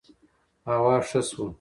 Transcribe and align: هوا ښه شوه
هوا 0.69 0.95
ښه 1.07 1.19
شوه 1.29 1.45